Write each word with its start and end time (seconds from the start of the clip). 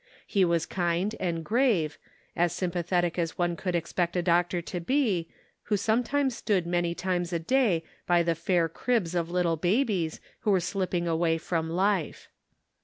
He 0.25 0.43
was 0.43 0.65
kind 0.65 1.15
and 1.19 1.45
grave, 1.45 1.99
as 2.35 2.51
sympathetic 2.53 3.19
as 3.19 3.37
one 3.37 3.55
could 3.55 3.75
expect 3.75 4.15
a 4.15 4.23
doctor 4.23 4.59
to 4.59 4.79
be, 4.79 5.29
who 5.65 5.77
sometimes 5.77 6.35
stood 6.35 6.65
many 6.65 6.95
times 6.95 7.31
a 7.31 7.37
day 7.37 7.83
by 8.07 8.23
the 8.23 8.33
fair 8.33 8.67
cribs 8.67 9.13
of 9.13 9.29
little 9.29 9.57
babies 9.57 10.19
who 10.39 10.49
were 10.49 10.59
slipping 10.59 11.07
away 11.07 11.37
from 11.37 11.69
life. 11.69 12.29